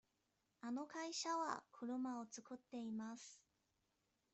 [0.61, 3.39] あの会社は車を作っています。